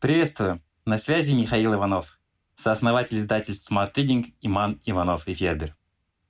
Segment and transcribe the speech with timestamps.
[0.00, 0.62] Приветствую!
[0.86, 2.18] На связи Михаил Иванов,
[2.54, 5.76] сооснователь издательств Smart Reading Иман Иванов и Федер.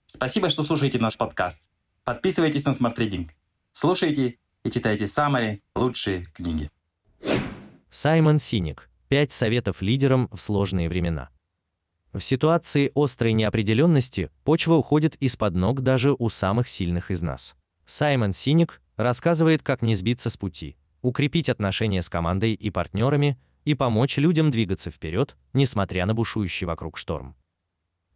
[0.06, 1.62] Спасибо, что слушаете наш подкаст.
[2.02, 3.30] Подписывайтесь на Smart Reading.
[3.70, 6.68] Слушайте и читайте самые лучшие книги.
[7.90, 8.90] Саймон Синик.
[9.06, 11.28] Пять советов лидерам в сложные времена.
[12.12, 17.54] В ситуации острой неопределенности почва уходит из-под ног даже у самых сильных из нас.
[17.86, 23.74] Саймон Синик рассказывает, как не сбиться с пути, укрепить отношения с командой и партнерами и
[23.74, 27.36] помочь людям двигаться вперед, несмотря на бушующий вокруг шторм.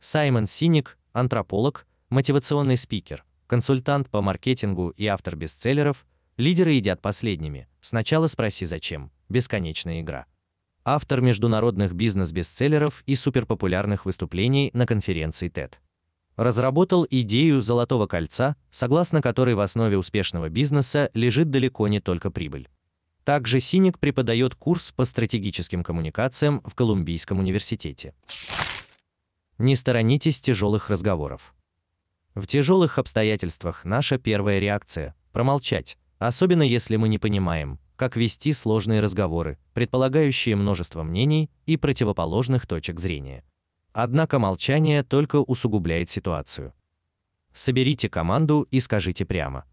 [0.00, 7.68] Саймон Синик, антрополог, мотивационный спикер, консультант по маркетингу и автор бестселлеров «Лидеры едят последними.
[7.80, 9.12] Сначала спроси зачем.
[9.28, 10.26] Бесконечная игра».
[10.84, 15.74] Автор международных бизнес-бестселлеров и суперпопулярных выступлений на конференции TED.
[16.36, 22.68] Разработал идею золотого кольца, согласно которой в основе успешного бизнеса лежит далеко не только прибыль.
[23.24, 28.14] Также Синик преподает курс по стратегическим коммуникациям в Колумбийском университете.
[29.56, 31.54] Не сторонитесь тяжелых разговоров.
[32.34, 39.00] В тяжелых обстоятельствах наша первая реакция промолчать, особенно если мы не понимаем, как вести сложные
[39.00, 43.44] разговоры, предполагающие множество мнений и противоположных точек зрения.
[43.92, 46.74] Однако молчание только усугубляет ситуацию.
[47.52, 49.64] Соберите команду и скажите прямо: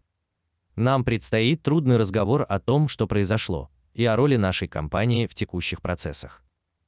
[0.76, 5.82] нам предстоит трудный разговор о том, что произошло, и о роли нашей компании в текущих
[5.82, 6.42] процессах.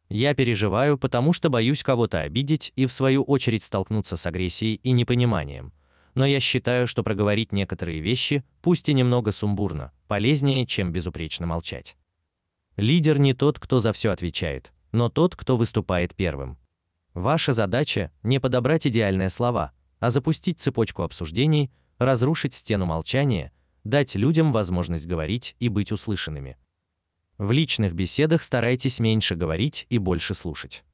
[0.08, 4.92] Я переживаю, потому что боюсь кого-то обидеть и в свою очередь столкнуться с агрессией и
[4.92, 5.72] непониманием.
[6.14, 11.96] Но я считаю, что проговорить некоторые вещи, пусть и немного сумбурно, полезнее, чем безупречно молчать.
[12.76, 16.58] Лидер не тот, кто за все отвечает, но тот, кто выступает первым.
[17.14, 23.52] Ваша задача не подобрать идеальные слова, а запустить цепочку обсуждений, разрушить стену молчания
[23.84, 26.56] дать людям возможность говорить и быть услышанными.
[27.38, 30.84] В личных беседах старайтесь меньше говорить и больше слушать.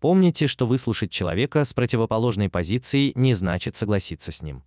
[0.00, 4.62] Помните, что выслушать человека с противоположной позицией не значит согласиться с ним.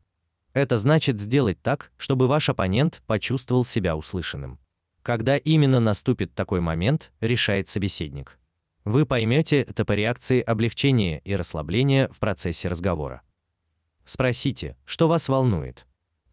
[0.54, 4.60] Это значит сделать так, чтобы ваш оппонент почувствовал себя услышанным.
[5.04, 8.40] Когда именно наступит такой момент, решает собеседник.
[8.84, 13.22] Вы поймете это по реакции облегчения и расслабления в процессе разговора.
[14.06, 15.86] Спросите, что вас волнует.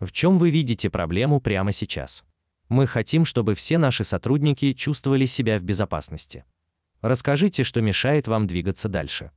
[0.04, 2.24] В чем вы видите проблему прямо сейчас?
[2.68, 6.44] Мы хотим, чтобы все наши сотрудники чувствовали себя в безопасности.
[7.00, 9.30] Расскажите, что мешает вам двигаться дальше.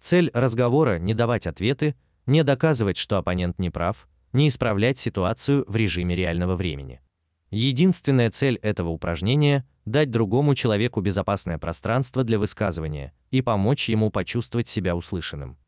[0.00, 1.94] Цель разговора не давать ответы,
[2.24, 7.02] не доказывать, что оппонент не прав, не исправлять ситуацию в режиме реального времени.
[7.50, 14.68] Единственная цель этого упражнения дать другому человеку безопасное пространство для высказывания и помочь ему почувствовать
[14.68, 15.58] себя услышанным.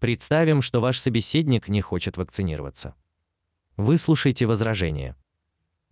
[0.00, 2.96] Представим, что ваш собеседник не хочет вакцинироваться.
[3.76, 5.16] Выслушайте возражение.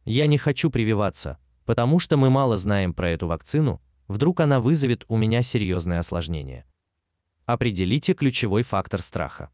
[0.04, 5.04] Я не хочу прививаться, потому что мы мало знаем про эту вакцину, вдруг она вызовет
[5.08, 6.64] у меня серьезное осложнение.
[7.44, 9.50] Определите ключевой фактор страха.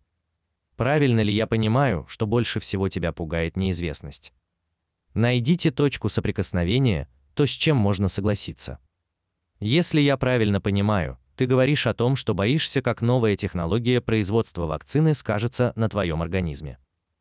[0.77, 4.34] Правильно ли я понимаю, что больше всего тебя пугает неизвестность?
[5.15, 8.78] Найдите точку соприкосновения, то с чем можно согласиться.
[9.59, 15.15] Если я правильно понимаю, ты говоришь о том, что боишься, как новая технология производства вакцины
[15.15, 16.78] скажется на твоем организме.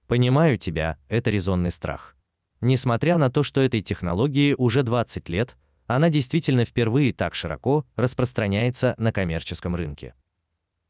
[0.08, 2.16] Понимаю тебя, это резонный страх.
[2.62, 8.96] Несмотря на то, что этой технологии уже 20 лет, она действительно впервые так широко распространяется
[8.98, 10.16] на коммерческом рынке.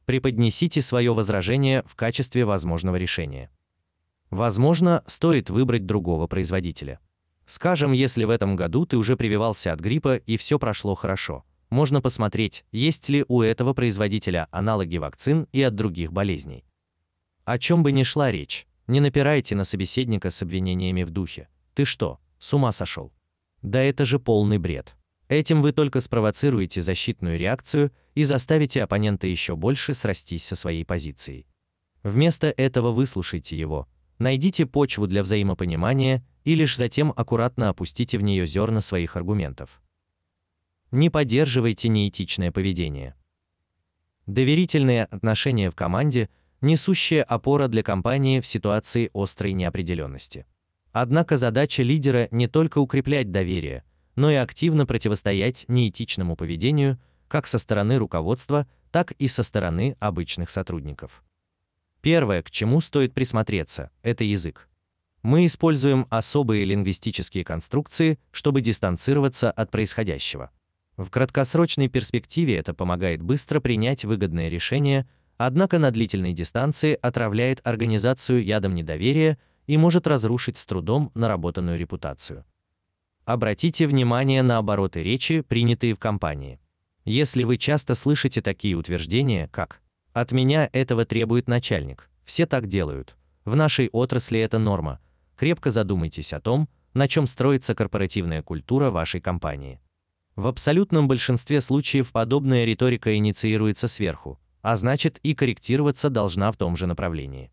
[0.06, 3.50] Преподнесите свое возражение в качестве возможного решения.
[4.30, 7.00] Возможно, стоит выбрать другого производителя.
[7.46, 12.02] Скажем, если в этом году ты уже прививался от гриппа и все прошло хорошо, можно
[12.02, 16.66] посмотреть, есть ли у этого производителя аналоги вакцин и от других болезней.
[17.46, 21.86] О чем бы ни шла речь, не напирайте на собеседника с обвинениями в духе: "Ты
[21.86, 23.12] что, с ума сошел?"
[23.62, 24.96] Да это же полный бред.
[25.28, 31.46] Этим вы только спровоцируете защитную реакцию и заставите оппонента еще больше срастись со своей позицией.
[32.04, 33.88] Вместо этого выслушайте его,
[34.20, 39.82] найдите почву для взаимопонимания и лишь затем аккуратно опустите в нее зерна своих аргументов.
[40.92, 43.16] Не поддерживайте неэтичное поведение.
[44.26, 46.30] Доверительные отношения в команде
[46.62, 50.46] несущая опора для компании в ситуации острой неопределенности.
[50.92, 53.84] Однако задача лидера не только укреплять доверие,
[54.16, 60.50] но и активно противостоять неэтичному поведению как со стороны руководства, так и со стороны обычных
[60.50, 61.24] сотрудников.
[62.02, 64.70] Первое, к чему стоит присмотреться, это язык.
[65.24, 70.52] Мы используем особые лингвистические конструкции, чтобы дистанцироваться от происходящего.
[70.96, 75.08] В краткосрочной перспективе это помогает быстро принять выгодное решение
[75.38, 79.38] однако на длительной дистанции отравляет организацию ядом недоверия
[79.68, 82.46] и может разрушить с трудом наработанную репутацию.
[83.26, 86.60] Обратите внимание на обороты речи, принятые в компании.
[87.04, 89.82] Если вы часто слышите такие утверждения, как
[90.14, 95.00] «от меня этого требует начальник», «все так делают», «в нашей отрасли это норма»,
[95.36, 99.80] крепко задумайтесь о том, на чем строится корпоративная культура вашей компании.
[100.36, 106.76] В абсолютном большинстве случаев подобная риторика инициируется сверху, а значит и корректироваться должна в том
[106.76, 107.52] же направлении.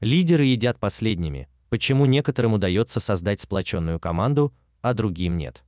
[0.00, 4.52] Лидеры едят последними, почему некоторым удается создать сплоченную команду,
[4.82, 5.64] а другим нет.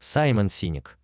[0.00, 0.98] Саймон Синик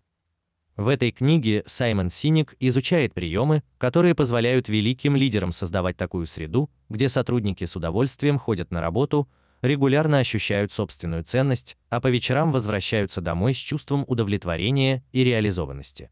[0.75, 7.09] в этой книге Саймон Синик изучает приемы, которые позволяют великим лидерам создавать такую среду, где
[7.09, 9.29] сотрудники с удовольствием ходят на работу,
[9.61, 16.09] регулярно ощущают собственную ценность, а по вечерам возвращаются домой с чувством удовлетворения и реализованности.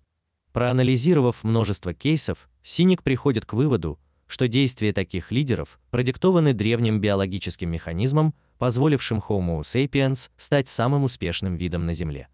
[0.53, 8.33] Проанализировав множество кейсов, Синик приходит к выводу, что действия таких лидеров продиктованы древним биологическим механизмом,
[8.59, 12.29] позволившим Homo sapiens стать самым успешным видом на Земле.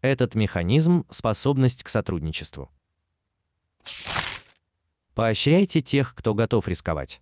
[0.00, 2.70] Этот механизм– способность к сотрудничеству.
[5.14, 7.20] Поощряйте тех, кто готов рисковать.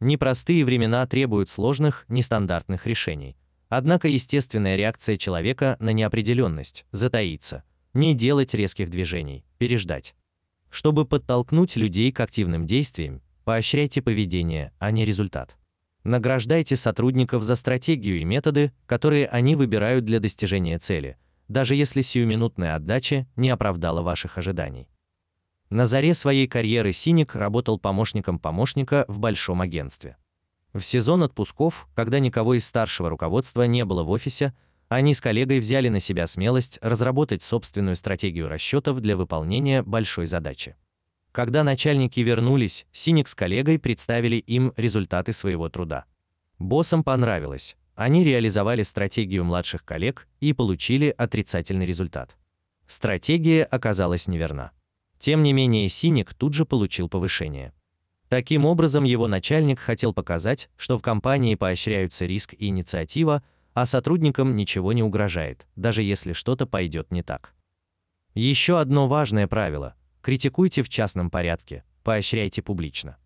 [0.00, 3.36] Непростые времена требуют сложных, нестандартных решений.
[3.68, 10.14] Однако естественная реакция человека на неопределенность– затаиться, не делать резких движений, переждать.
[10.70, 15.56] Чтобы подтолкнуть людей к активным действиям, поощряйте поведение, а не результат.
[16.04, 21.18] Награждайте сотрудников за стратегию и методы, которые они выбирают для достижения цели–
[21.50, 24.88] даже если сиюминутная отдача не оправдала ваших ожиданий.
[25.68, 30.16] На заре своей карьеры Синик работал помощником помощника в большом агентстве.
[30.72, 34.54] В сезон отпусков, когда никого из старшего руководства не было в офисе,
[34.90, 40.74] они с коллегой взяли на себя смелость разработать собственную стратегию расчетов для выполнения большой задачи.
[41.30, 46.06] Когда начальники вернулись, Синик с коллегой представили им результаты своего труда.
[46.58, 52.36] Боссам понравилось, они реализовали стратегию младших коллег и получили отрицательный результат.
[52.88, 54.72] Стратегия оказалась неверна.
[55.20, 57.72] Тем не менее, Синик тут же получил повышение.
[58.28, 63.44] Таким образом, его начальник хотел показать, что в компании поощряются риск и инициатива,
[63.74, 67.54] а сотрудникам ничего не угрожает, даже если что-то пойдет не так.
[68.34, 73.16] Еще одно важное правило– критикуйте в частном порядке, поощряйте публично.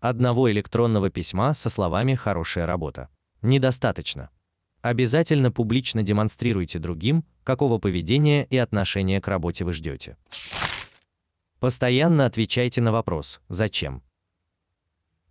[0.00, 3.08] Одного электронного письма со словами «хорошая работа»
[3.42, 4.30] недостаточно.
[4.82, 10.16] Обязательно публично демонстрируйте другим, какого поведения и отношения к работе вы ждете.
[11.58, 14.02] Постоянно отвечайте на вопрос «Зачем?».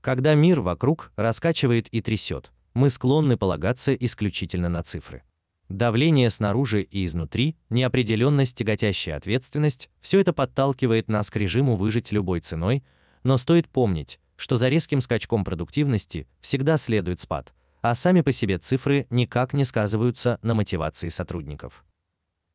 [0.02, 5.24] Когда мир вокруг раскачивает и трясет, мы склонны полагаться исключительно на цифры.
[5.68, 12.42] Давление снаружи и изнутри, неопределенность, тяготящая ответственность– все это подталкивает нас к режиму выжить любой
[12.42, 12.84] ценой,
[13.24, 17.52] но стоит помнить, что за резким скачком продуктивности всегда следует спад–
[17.86, 21.86] а сами по себе цифры никак не сказываются на мотивации сотрудников.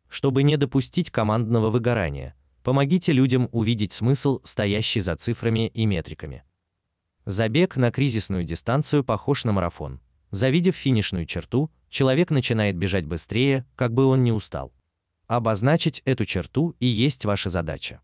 [0.09, 2.35] Чтобы не допустить командного выгорания,
[2.65, 6.43] помогите людям увидеть смысл, стоящий за цифрами и метриками.
[7.27, 10.01] Забег на кризисную дистанцию похож на марафон.
[10.31, 14.73] Завидев финишную черту, человек начинает бежать быстрее, как бы он ни устал.
[15.27, 18.01] Обозначить эту черту и есть ваша задача.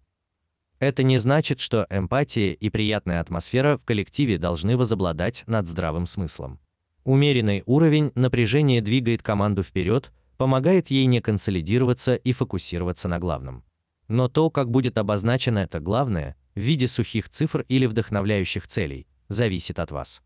[0.78, 6.60] Это не значит, что эмпатия и приятная атмосфера в коллективе должны возобладать над здравым смыслом.
[7.04, 13.64] Умеренный уровень напряжения двигает команду вперед, помогает ей не консолидироваться и фокусироваться на главном.
[14.08, 19.78] Но то, как будет обозначено это главное, в виде сухих цифр или вдохновляющих целей, зависит
[19.78, 20.20] от вас.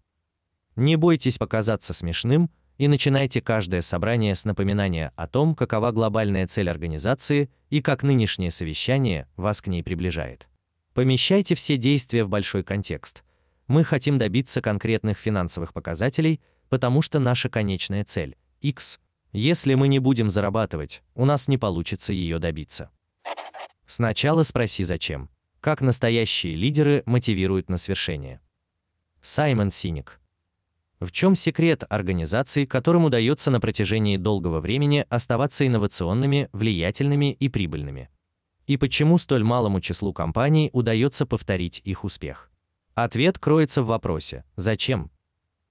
[0.76, 6.70] Не бойтесь показаться смешным и начинайте каждое собрание с напоминания о том, какова глобальная цель
[6.70, 10.48] организации и как нынешнее совещание вас к ней приближает.
[10.94, 13.22] Помещайте все действия в большой контекст.
[13.66, 18.98] Мы хотим добиться конкретных финансовых показателей, потому что наша конечная цель– X.
[19.32, 22.90] Если мы не будем зарабатывать, у нас не получится ее добиться.
[23.86, 25.30] Сначала спроси зачем.
[25.60, 28.40] Как настоящие лидеры мотивируют на свершение.
[29.20, 30.19] Саймон Синик.
[31.00, 38.10] В чем секрет организаций, которым удается на протяжении долгого времени оставаться инновационными, влиятельными и прибыльными?
[38.66, 42.50] И почему столь малому числу компаний удается повторить их успех?
[42.94, 45.10] Ответ кроется в вопросе «Зачем?».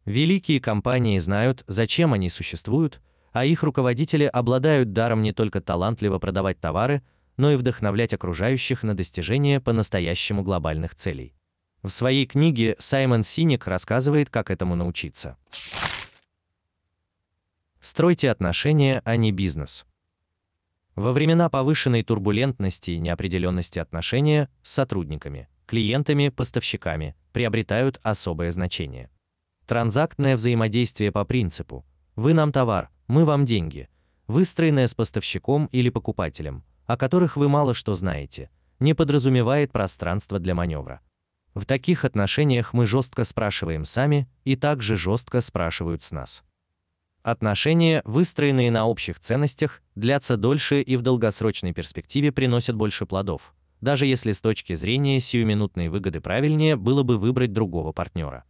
[0.05, 2.99] Великие компании знают, зачем они существуют,
[3.31, 7.03] а их руководители обладают даром не только талантливо продавать товары,
[7.37, 11.35] но и вдохновлять окружающих на достижение по-настоящему глобальных целей.
[11.81, 15.37] В своей книге Саймон Синик рассказывает, как этому научиться.
[17.79, 19.85] Стройте отношения, а не бизнес.
[20.95, 29.09] Во времена повышенной турбулентности и неопределенности отношения с сотрудниками, клиентами, поставщиками приобретают особое значение.
[29.65, 33.87] Транзактное взаимодействие по принципу «Вы нам товар, мы вам деньги»
[34.29, 40.53] выстроенная с поставщиком или покупателем, о которых вы мало что знаете, не подразумевает пространство для
[40.53, 41.01] маневра.
[41.53, 46.43] В таких отношениях мы жестко спрашиваем сами и также жестко спрашивают с нас.
[47.21, 54.05] Отношения, выстроенные на общих ценностях, длятся дольше и в долгосрочной перспективе приносят больше плодов, даже
[54.05, 58.45] если с точки зрения сиюминутной выгоды правильнее было бы выбрать другого партнера.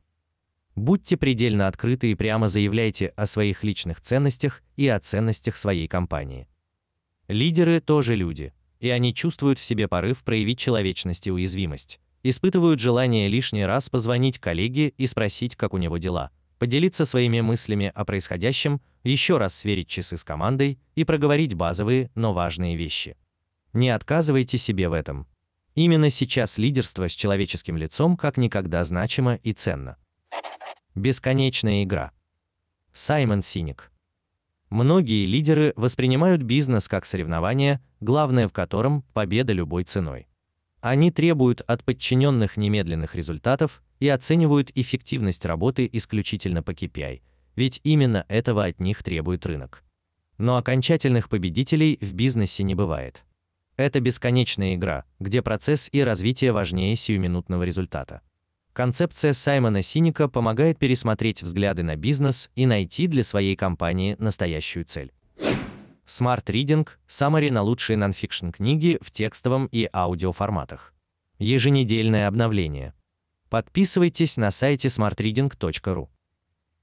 [0.75, 6.47] Будьте предельно открыты и прямо заявляйте о своих личных ценностях и о ценностях своей компании.
[7.27, 13.27] Лидеры тоже люди, и они чувствуют в себе порыв проявить человечность и уязвимость, испытывают желание
[13.27, 18.81] лишний раз позвонить коллеге и спросить, как у него дела, поделиться своими мыслями о происходящем,
[19.03, 23.17] еще раз сверить часы с командой и проговорить базовые, но важные вещи.
[23.73, 25.27] Не отказывайте себе в этом.
[25.75, 29.97] Именно сейчас лидерство с человеческим лицом как никогда значимо и ценно.
[30.95, 32.11] Бесконечная игра.
[32.91, 33.91] Саймон Синик.
[34.69, 40.28] Многие лидеры воспринимают бизнес как соревнование, главное в котором победа любой ценой.
[40.81, 47.21] Они требуют от подчиненных немедленных результатов и оценивают эффективность работы исключительно по KPI,
[47.55, 49.83] ведь именно этого от них требует рынок.
[50.37, 53.25] Но окончательных победителей в бизнесе не бывает.
[53.75, 58.21] Это бесконечная игра, где процесс и развитие важнее сиюминутного результата.
[58.71, 65.11] Концепция Саймона Синика помогает пересмотреть взгляды на бизнес и найти для своей компании настоящую цель.
[66.09, 70.95] Smart Reading– Summary на лучшие нонфикшн книги в текстовом и аудиоформатах.
[71.37, 72.95] Еженедельное обновление–
[73.49, 76.09] Подписывайтесь на сайте smartreading.ru.